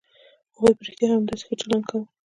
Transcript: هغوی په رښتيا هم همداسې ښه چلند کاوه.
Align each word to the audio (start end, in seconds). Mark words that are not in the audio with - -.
هغوی 0.55 0.71
په 0.77 0.81
رښتيا 0.85 1.07
هم 1.09 1.15
همداسې 1.19 1.43
ښه 1.47 1.55
چلند 1.61 1.83
کاوه. 1.89 2.07